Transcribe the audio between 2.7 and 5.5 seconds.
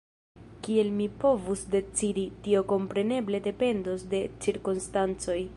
kompreneble dependos de cirkonstancoj.